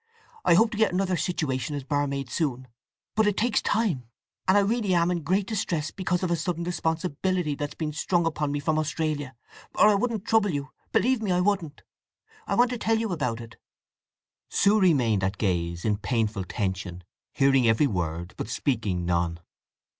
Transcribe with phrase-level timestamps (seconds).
[0.43, 2.67] I hope to get another situation as barmaid soon.
[3.13, 4.09] But it takes time,
[4.47, 8.25] and I really am in great distress because of a sudden responsibility that's been sprung
[8.25, 9.35] upon me from Australia;
[9.75, 11.83] or I wouldn't trouble you—believe me I wouldn't.
[12.47, 13.57] I want to tell you about it."
[14.49, 19.39] Sue remained at gaze, in painful tension, hearing every word, but speaking none.